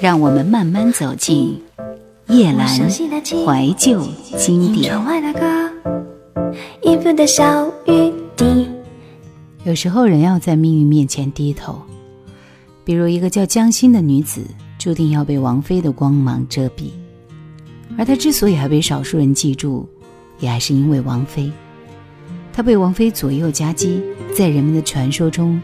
[0.00, 1.60] 让我们慢慢走进
[2.28, 4.00] 叶阑怀旧
[4.36, 4.94] 经典。
[9.64, 11.82] 有时候人要在命运面前低头，
[12.84, 14.42] 比如一个叫江心的女子，
[14.78, 16.90] 注定要被王菲的光芒遮蔽。
[17.98, 19.88] 而她之所以还被少数人记住，
[20.38, 21.50] 也还是因为王菲。
[22.52, 24.00] 她被王菲左右夹击，
[24.32, 25.60] 在人们的传说中，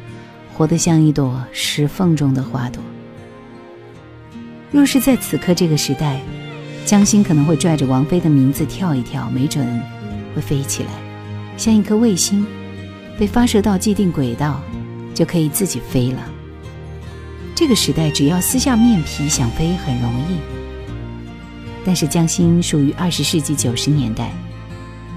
[0.56, 2.82] 活得像一朵石缝中的花朵。
[4.74, 6.20] 若是在此刻这个时代，
[6.84, 9.80] 江心可能会拽着王菲的名字跳一跳，没准
[10.34, 10.90] 会飞起来，
[11.56, 12.44] 像一颗卫星，
[13.16, 14.60] 被发射到既定轨道，
[15.14, 16.18] 就可以自己飞了。
[17.54, 20.38] 这个时代，只要撕下面皮想飞很容易。
[21.84, 24.32] 但是江心属于二十世纪九十年代，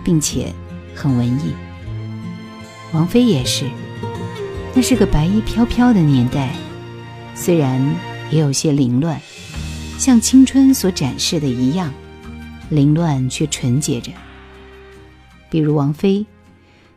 [0.04, 0.54] 并且
[0.94, 1.56] 很文艺。
[2.94, 3.66] 王菲也是，
[4.76, 6.52] 那是个白衣飘飘的年代，
[7.34, 7.84] 虽然
[8.30, 9.20] 也有些凌乱，
[9.98, 11.92] 像青春所展示的一样，
[12.70, 14.12] 凌乱却纯洁着。
[15.50, 16.26] 比如王菲，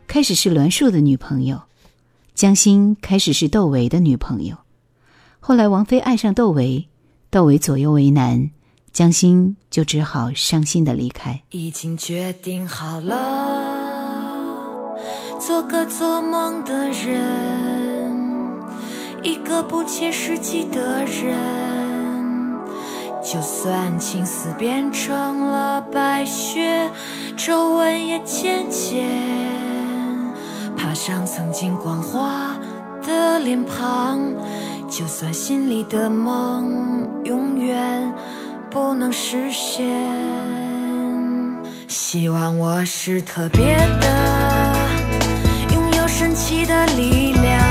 [0.07, 1.63] 开始是栾树的女朋友，
[2.35, 4.55] 江心开始是窦唯的女朋友，
[5.39, 6.87] 后来王菲爱上窦唯，
[7.29, 8.51] 窦唯左右为难。
[8.93, 11.41] 江心就只好伤心的离开。
[11.51, 14.97] 已经决定好了，
[15.39, 18.13] 做个做梦的人，
[19.23, 21.70] 一个不切实际的人。
[23.23, 26.89] 就算青丝变成了白雪，
[27.37, 29.07] 皱纹也渐渐
[30.75, 32.55] 爬上曾经光滑
[33.05, 34.19] 的脸庞。
[34.89, 38.13] 就算心里的梦永远。
[38.71, 39.85] 不能实现。
[41.89, 44.75] 希望我是特别的，
[45.73, 47.61] 拥有神奇的力量。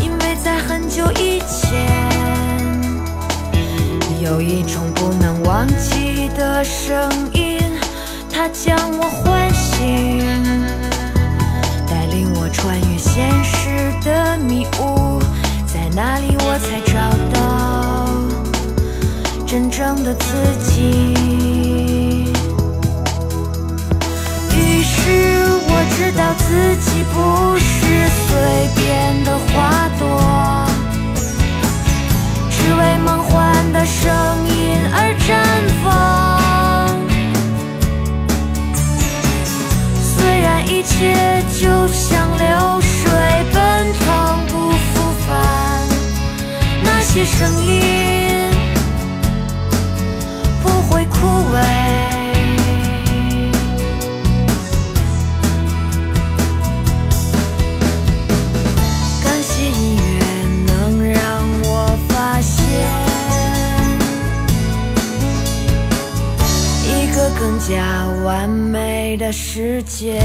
[0.00, 1.97] 因为在很久以前，
[4.28, 7.58] 有一种不能忘记的声音，
[8.30, 10.22] 它将我唤醒，
[11.88, 15.18] 带领我穿越现实的迷雾，
[15.66, 16.98] 在哪里我才找
[17.32, 18.06] 到？
[19.46, 20.26] 真正的自
[20.62, 21.14] 己。
[24.54, 28.28] 于是我知道自己不是随
[28.76, 30.04] 便的花朵，
[33.78, 34.10] 的声
[34.48, 35.30] 音而绽
[35.84, 35.86] 放。
[40.02, 43.08] 虽然一切就像流水
[43.54, 43.56] 奔
[44.00, 45.30] 腾不复返，
[46.82, 48.50] 那些声音
[50.60, 51.04] 不会。
[51.04, 51.16] 枯
[51.54, 52.07] 萎。
[67.68, 70.22] 个更加完美的世界，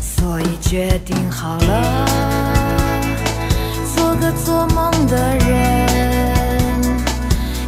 [0.00, 2.06] 所以决定好了，
[3.96, 6.80] 做个做梦的人。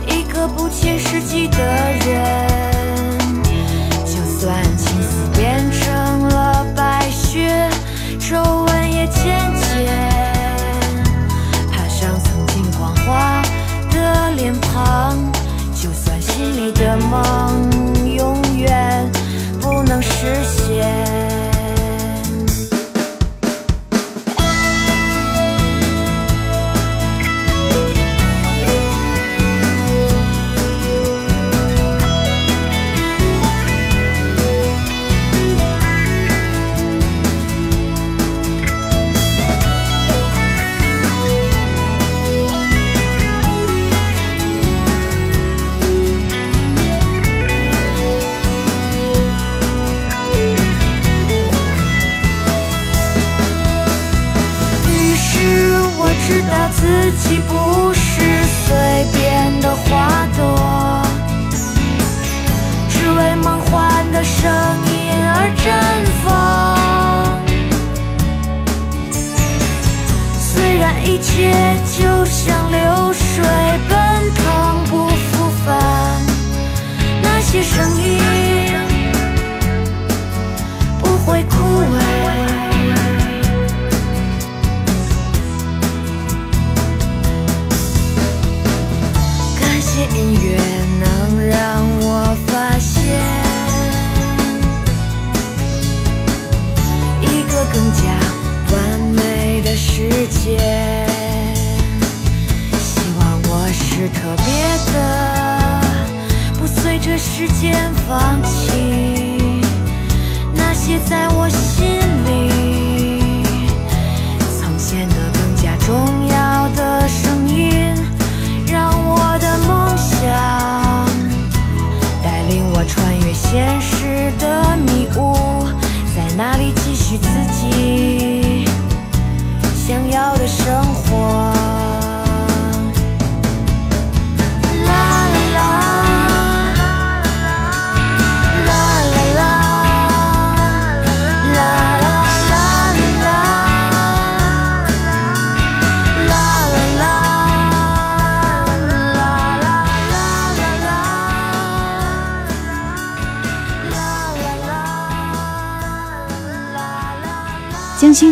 [0.06, 2.48] 一个不切实际的人，
[4.04, 7.68] 就算青丝变成了白雪，
[8.20, 9.24] 皱纹也渐
[9.60, 9.67] 渐
[16.68, 19.10] 你的梦永远
[19.58, 21.17] 不能实现。
[56.88, 58.22] 自己不是
[58.64, 58.74] 随
[59.12, 61.02] 便的花朵
[62.88, 64.50] 只为梦幻的声
[64.86, 65.68] 音而绽
[66.24, 66.26] 放
[70.40, 71.52] 虽然一切
[71.98, 73.44] 就像流水
[73.86, 73.94] 奔
[74.34, 75.68] 腾不复返
[77.22, 78.18] 那些声音
[80.98, 82.17] 不会枯萎
[99.98, 100.56] 世界。
[102.78, 104.46] 希望我是特别
[104.92, 104.96] 的，
[106.56, 109.60] 不随着时间放弃
[110.54, 112.07] 那些在我心。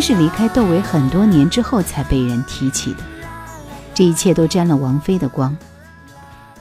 [0.07, 2.99] 是离开窦唯很多年之后才被人提起的，
[3.93, 5.53] 这一切都沾了王菲的光。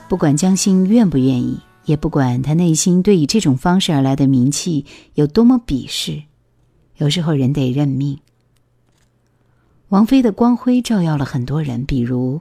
[0.09, 4.85] 不管江欣愿不愿意，也不管他内心对以这种方式而来的名气
[5.15, 6.25] 有多么鄙视，
[6.97, 8.19] 有时候人得认命。
[9.91, 12.41] 王菲的光辉照耀了很多人，比如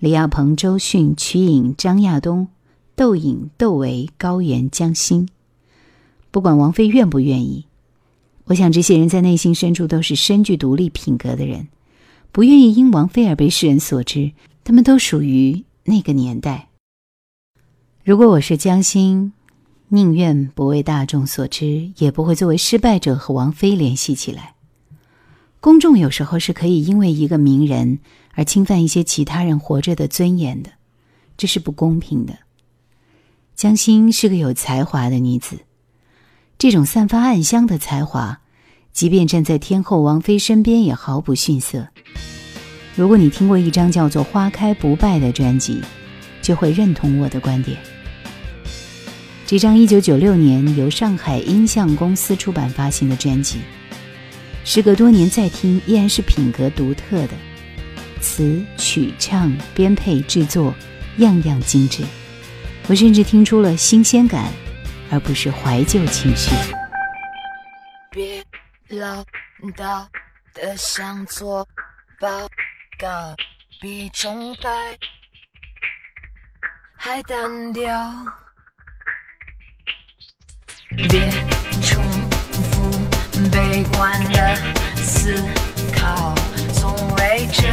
[0.00, 2.48] 李亚鹏、周迅、瞿颖、张亚东、
[2.94, 5.26] 窦颖、窦唯、高原、江欣。
[6.30, 7.64] 不管王菲愿不愿意，
[8.44, 11.68] 我想这些人在内心深处都是深具独立品格的人，
[12.32, 14.32] 不愿意因王菲而被世人所知。
[14.64, 16.68] 他们都属于那个年代。
[18.04, 19.32] 如果我是江心，
[19.88, 24.54] 宁愿不为大众所知，也不会作为失败者和王菲联系起来。
[25.60, 27.98] 公众有时候是可以因为一个名人
[28.34, 30.70] 而侵犯一些其他人活着的尊严的，
[31.36, 32.38] 这是不公平的。
[33.54, 35.58] 江心是个有才华的女子，
[36.62, 38.38] 这种散发暗香的才华，
[38.92, 41.88] 即便站在天后王菲身边也毫不逊色。
[42.94, 45.80] 如果你听过一张叫做《花开不败》的专辑，
[46.40, 47.76] 就会认同我的观点。
[49.44, 53.58] 这张1996年由上海音像公司出版发行的专辑。
[54.64, 57.30] 时隔多年再听，依然是品格独特的，
[58.20, 60.72] 词曲唱编配制作，
[61.16, 62.04] 样样精致。
[62.86, 64.52] 我甚至听出了新鲜感，
[65.12, 66.50] 而不是怀旧情绪。
[68.10, 68.42] 别
[68.88, 69.22] 唠
[69.76, 70.06] 叨
[70.54, 71.68] 的像做
[72.18, 72.48] 报
[72.98, 73.36] 告，
[73.78, 74.70] 比钟摆
[76.96, 77.92] 还单调。
[81.10, 81.30] 别
[81.82, 82.02] 重
[82.50, 82.90] 复
[83.50, 84.56] 悲观的
[84.96, 85.34] 思
[85.94, 86.34] 考，
[86.72, 87.68] 总围着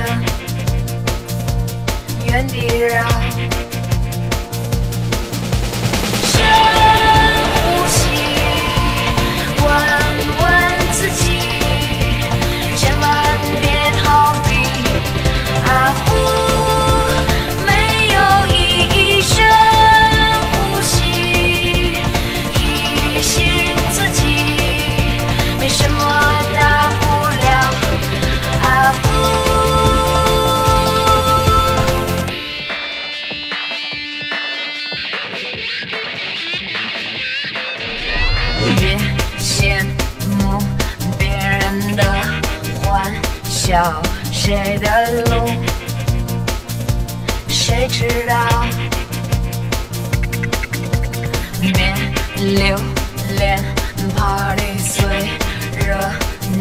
[2.25, 3.07] 原地绕。
[43.69, 44.01] 笑，
[44.31, 45.47] 谁的路
[47.47, 48.65] 谁知道？
[51.61, 51.93] 别
[52.35, 52.75] 留
[53.37, 53.63] 恋
[54.17, 55.95] party 最热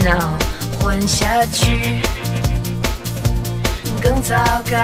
[0.04, 0.36] 闹
[0.78, 2.02] 混下去
[4.02, 4.36] 更糟
[4.70, 4.78] 糕。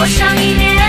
[0.00, 0.87] 我上一年。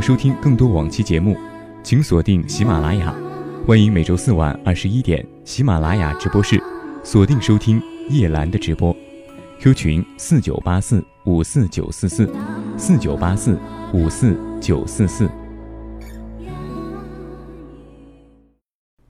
[0.00, 1.36] 收听更多往期节目，
[1.82, 3.14] 请锁定喜马拉雅。
[3.66, 6.62] 欢迎每周四晚二十一点喜马拉雅直播室
[7.04, 8.96] 锁定收听叶兰的直播。
[9.60, 12.32] Q 群四九八四五四九四四
[12.78, 13.58] 四九八四
[13.92, 15.28] 五四九四四。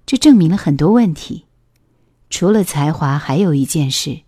[0.05, 1.45] 这证明了很多问题。
[2.31, 4.23] 除了才华，还有一件事：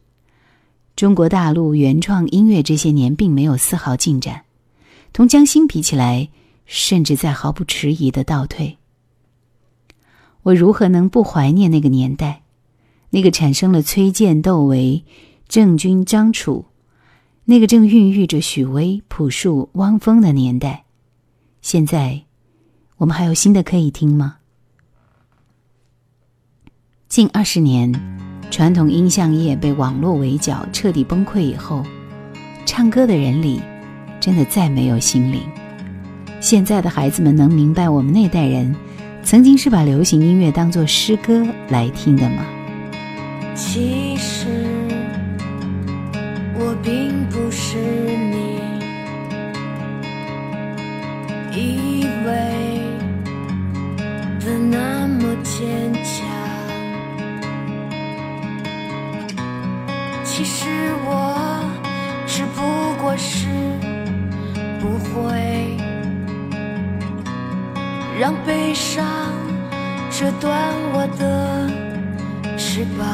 [0.95, 4.43] 中国大陆原创音乐这些年并没有丝毫进展，
[5.13, 6.29] 同江心比起来，
[6.75, 8.79] 甚至在毫不迟疑的倒退。
[10.45, 12.45] 我如何能不怀念那个年代，
[13.11, 15.05] 那个产生了崔健、窦唯、
[15.47, 16.65] 郑钧、张楚，
[17.45, 20.87] 那个正孕育着许巍、朴树、汪峰的年代？
[21.61, 22.23] 现在，
[22.97, 24.39] 我们还有新的可以听吗？
[27.07, 27.93] 近二十年，
[28.51, 31.85] 传统音像业被网络围剿，彻底崩溃以后，
[32.65, 33.61] 唱歌的人里，
[34.19, 35.43] 真的再没有心灵。
[36.43, 38.75] 现在的孩子们能明白我们那代人，
[39.23, 42.45] 曾经是把流行音乐当作诗歌来听的吗？
[43.55, 44.49] 其实
[46.59, 47.79] 我并不是
[48.33, 48.59] 你
[51.55, 52.33] 以为
[54.45, 56.27] 的那么坚强。
[60.25, 60.67] 其实
[61.07, 61.65] 我
[62.27, 62.61] 只不
[63.01, 63.47] 过是
[64.81, 65.77] 不会
[68.21, 69.05] 让悲伤
[70.11, 71.71] 折断我的
[72.57, 73.07] 翅膀，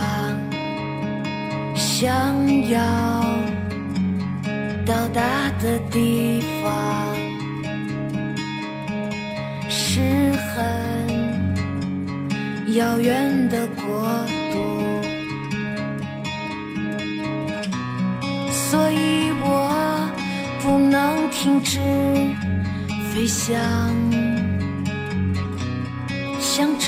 [1.75, 2.09] 想
[2.69, 2.79] 要
[4.85, 5.23] 到达
[5.61, 7.17] 的地方
[9.69, 10.01] 是
[10.33, 10.57] 很
[12.75, 14.59] 遥远的国度。
[18.51, 20.11] 所以我
[20.61, 21.79] 不能停止
[23.13, 23.57] 飞翔，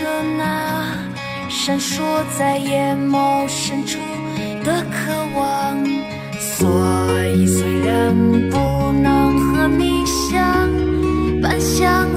[0.00, 0.97] 着那
[1.50, 2.00] 闪烁
[2.38, 3.99] 在眼眸深处
[4.64, 5.76] 的渴望。
[6.38, 8.14] 所以虽然
[8.49, 10.71] 不能和你相
[11.42, 12.10] 伴相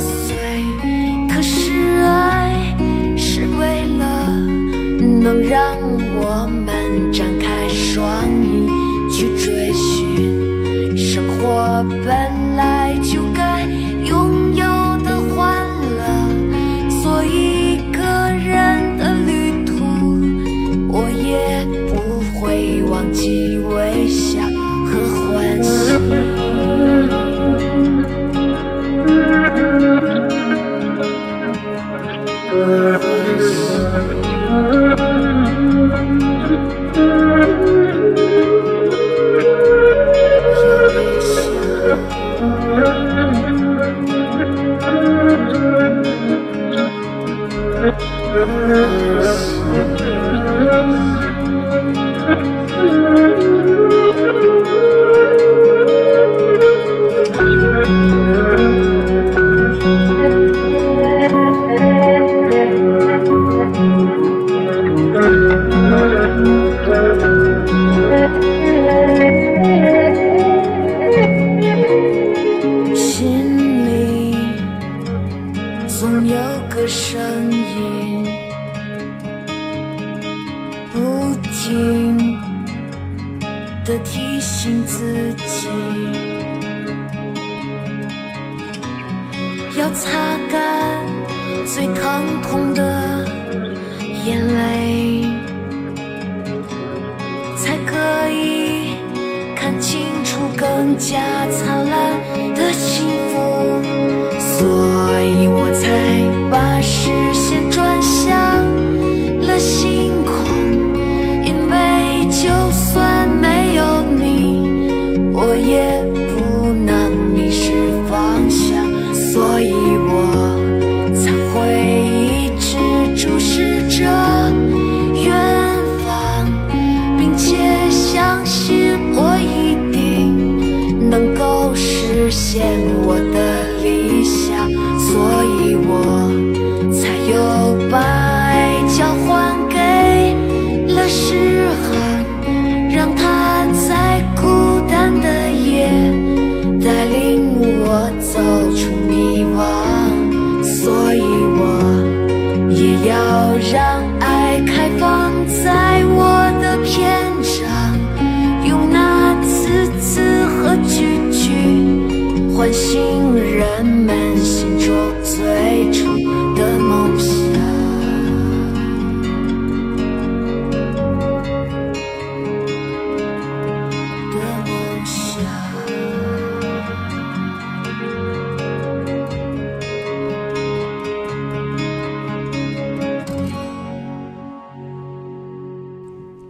[115.45, 116.22] 我也。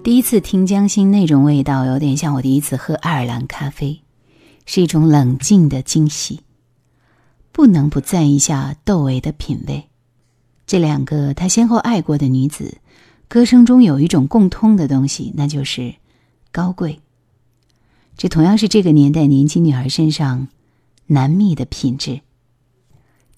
[0.04, 4.02] 第一次听江心那种味道，有点像我第一次喝爱尔兰咖啡，
[4.66, 6.42] 是一种冷静的惊喜。
[7.54, 9.88] 不能不赞一下窦唯的品味。
[10.68, 12.80] 这两个他先后爱过的女子，
[13.30, 15.96] 歌声中有一种共通的东西，那就是
[16.52, 17.00] 高贵。
[18.18, 20.50] 这同样是这个年代年轻女孩身上
[21.08, 22.20] 难觅的品质。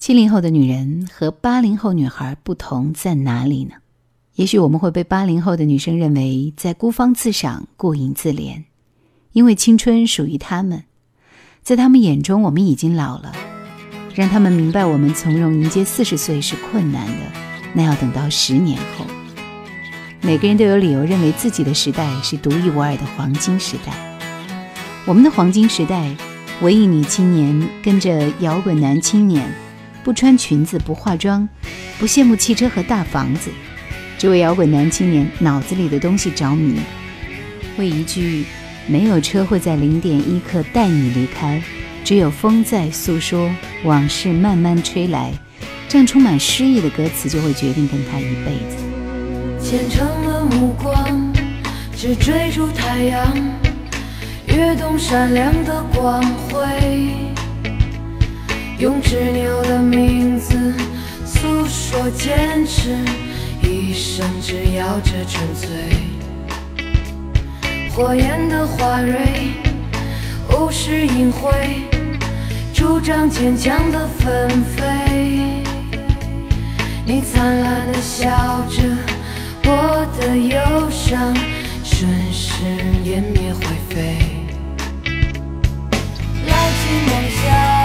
[0.00, 3.76] 七零后的女人和八零后女孩不同在哪里呢？
[4.36, 8.64] 也许我们会被八零后的女生认为在孤芳自赏、顾影自怜，
[9.32, 10.84] 因为青春属于他们，
[11.62, 13.32] 在他们眼中我们已经老了。
[14.14, 17.22] 让他们明白，我们从容迎接四十岁是困难的，
[17.72, 19.06] 那要等到十年后。
[20.20, 24.18] 每个人都有理由认为自己的时代是独一无二的黄金时代。
[25.06, 26.14] 我们的黄金时代，
[26.60, 29.50] 文艺女青年跟着摇滚男青年，
[30.04, 31.48] 不穿裙子，不化妆，
[31.98, 33.50] 不羡慕汽车和大房子，
[34.18, 36.76] 这位摇滚男青年脑子里的东西着迷，
[37.76, 38.44] 为一句
[38.88, 41.62] “没有车会在零点一刻带你离开”。
[42.02, 43.50] 只有风在诉说
[43.84, 45.32] 往事，慢慢吹来，
[45.88, 48.76] 这样充满诗意的歌词就会决定跟他一辈子。
[49.60, 51.32] 虔诚的目光
[51.96, 53.26] 只追逐太阳
[54.46, 57.10] 跃动闪亮的光辉，
[58.78, 60.72] 用执拗的名字
[61.26, 62.96] 诉说坚持，
[63.66, 65.68] 一生只要这纯粹。
[67.90, 69.16] 火焰的花蕊，
[70.52, 71.50] 物是隐晦。
[72.72, 75.64] 主张坚强的纷飞，
[77.04, 78.28] 你灿烂的笑
[78.70, 78.82] 着，
[79.64, 81.34] 我的忧伤
[81.82, 82.62] 瞬时
[83.04, 84.18] 湮灭灰飞。
[86.46, 87.10] 牢记梦
[87.42, 87.75] 想。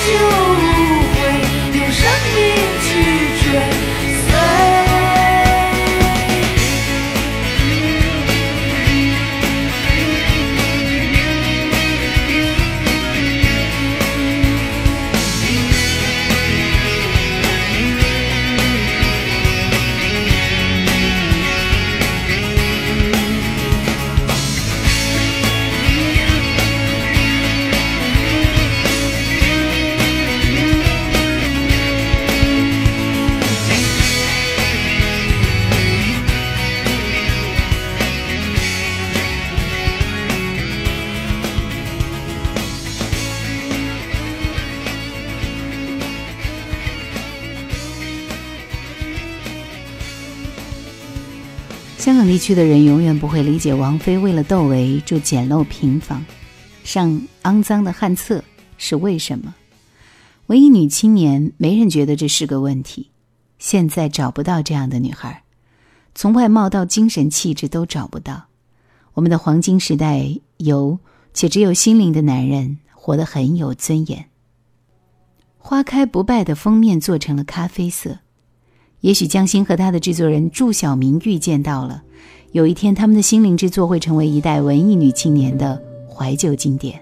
[0.00, 0.39] 香
[52.50, 56.26] 去的人永远不会理解王菲为了窦唯住简陋平房，
[56.82, 58.42] 上肮脏的旱厕，
[58.76, 59.54] 是为什么？
[60.48, 63.12] 文艺女青年，没人觉得这是个问题。
[63.60, 65.44] 现在找不到这样的女孩，
[66.12, 68.46] 从外貌到精神气质都找不到。
[69.14, 70.98] 我们的黄金时代有
[71.32, 74.28] 且只有心灵的男人，活得很有尊严。
[75.56, 78.18] 花开不败的封面做成了咖啡色，
[79.02, 82.02] 也许江心和他的制作人祝晓明预见到了，
[82.52, 87.00] 有一天他们的心灵之作会成为一代文艺女青年的怀旧经典。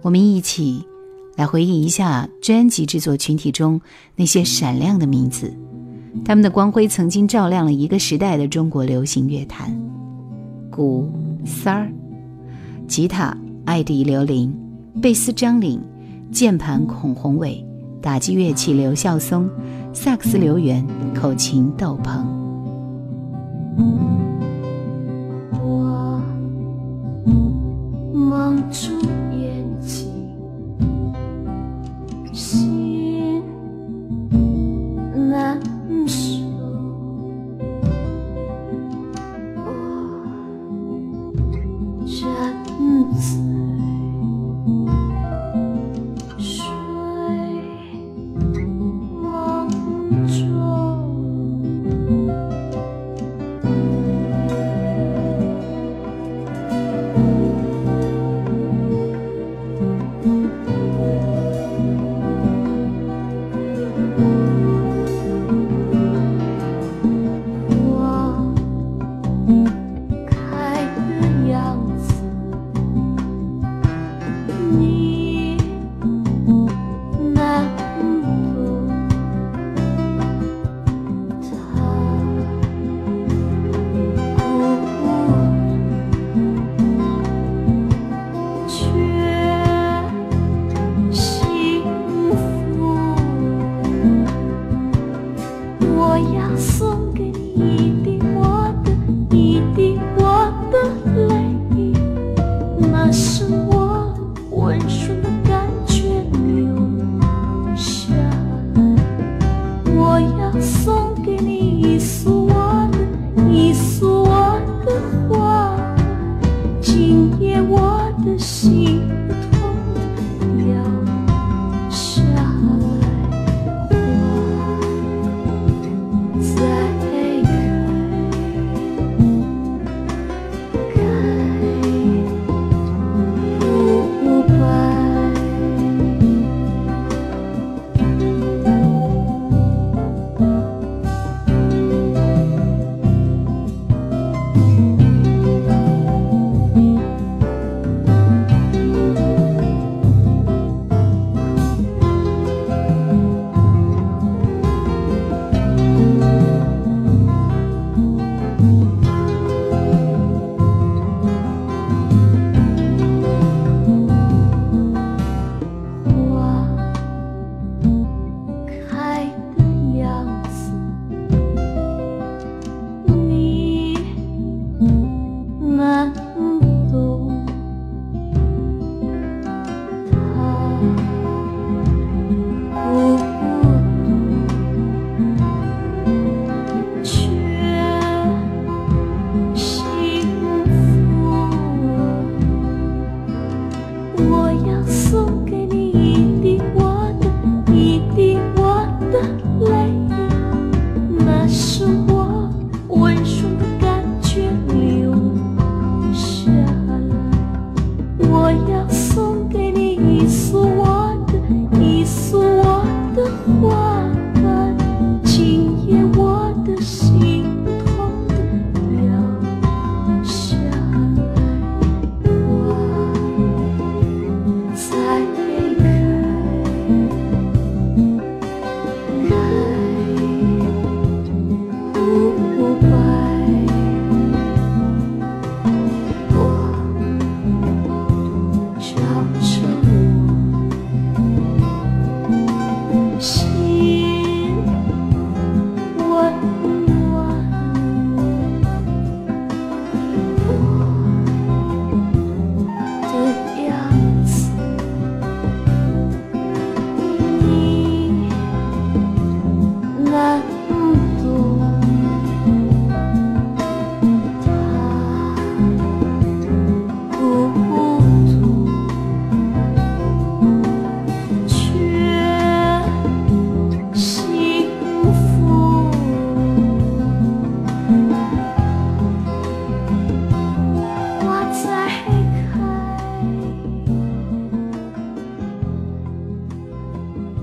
[0.00, 0.84] 我们一起
[1.36, 3.80] 来回忆一下专辑制作群体中
[4.14, 5.52] 那些闪亮的名字，
[6.24, 9.76] 他们的光辉曾经照亮了一个时代的中国流行乐坛。
[10.70, 11.10] 鼓
[11.44, 11.92] 三儿，
[12.86, 14.54] 吉他艾迪刘琳，
[15.02, 15.80] 贝斯张岭。
[16.30, 17.64] 键盘孔宏伟，
[18.02, 19.48] 打击乐器刘孝松，
[19.92, 20.84] 萨克斯刘源，
[21.14, 22.43] 口琴窦鹏。
[23.76, 24.13] 我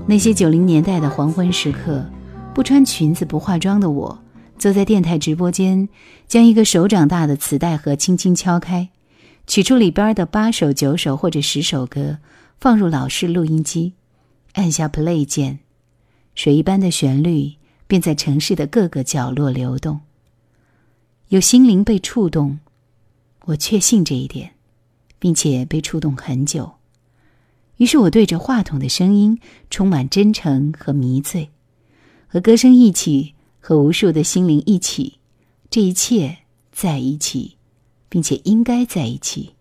[0.04, 2.04] 那些九零年代的黄昏时刻，
[2.52, 4.18] 不穿裙子不化妆的我，
[4.58, 5.88] 坐在电台直播间，
[6.26, 8.90] 将一个手掌大的磁带盒轻轻敲开，
[9.46, 12.18] 取出里边的八首、九首或者十首歌，
[12.58, 13.94] 放入老式录音机，
[14.54, 15.60] 按下 play 键，
[16.34, 17.52] 水一般的旋律
[17.86, 20.00] 便在城市的各个角落流动。
[21.28, 22.58] 有心灵被触动，
[23.46, 24.50] 我确信这一点，
[25.20, 26.72] 并且被触动很久。
[27.78, 29.38] 于是我对着话筒的声音
[29.70, 31.50] 充满真诚和迷醉，
[32.28, 35.18] 和歌声一起，和无数的心灵一起，
[35.68, 36.38] 这一切
[36.70, 37.56] 在一起，
[38.08, 39.54] 并且应该在一起。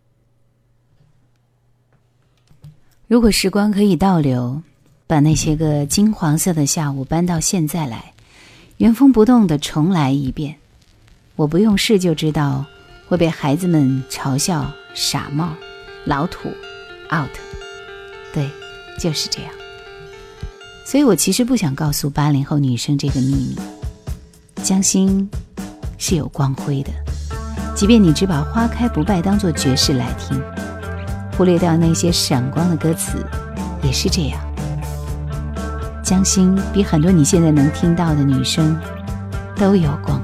[3.08, 4.62] 如果时光可以倒流，
[5.08, 8.13] 把那些个金黄色的下午搬到现在来，
[8.78, 10.56] 原封不动的重来一遍，
[11.36, 12.65] 我不用试就知道
[13.08, 15.54] 会被孩子们嘲笑傻帽、
[16.06, 16.47] 老土、
[17.12, 17.30] out。
[19.02, 19.52] 就是这样。
[20.86, 23.56] 所以我其实不想告诉八零后女生这个秘密：
[24.62, 25.28] 江心
[25.98, 26.92] 是有光辉的，
[27.76, 30.40] 即便你只把《花开不败》当做爵士来听，
[31.36, 33.26] 忽略掉那些闪光的歌词，
[33.82, 34.40] 也是这样。
[36.04, 38.78] 江心比很多你现在能听到的女生
[39.56, 40.20] 都有光